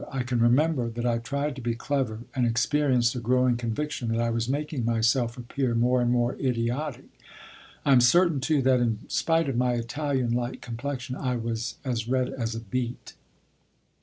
I 0.11 0.23
can 0.23 0.39
remember 0.39 0.89
that 0.89 1.05
I 1.05 1.19
tried 1.19 1.55
to 1.55 1.61
be 1.61 1.75
clever, 1.75 2.21
and 2.33 2.43
experienced 2.43 3.13
a 3.13 3.19
growing 3.19 3.55
conviction 3.55 4.07
that 4.07 4.19
I 4.19 4.31
was 4.31 4.49
making 4.49 4.83
myself 4.83 5.37
appear 5.37 5.75
more 5.75 6.01
and 6.01 6.09
more 6.09 6.33
idiotic. 6.37 7.19
I 7.85 7.91
am 7.91 8.01
certain, 8.01 8.39
too, 8.39 8.63
that, 8.63 8.79
in 8.79 9.01
spite 9.09 9.47
of 9.47 9.57
my 9.57 9.73
Italian 9.73 10.31
like 10.31 10.59
complexion, 10.59 11.15
I 11.15 11.35
was 11.35 11.75
as 11.85 12.07
red 12.07 12.29
as 12.29 12.55
a 12.55 12.61
beet. 12.61 13.13